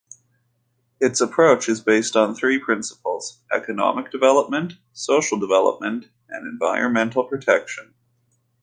[0.99, 7.93] Its approach is based on three principles: economic development, social development and environmental protection.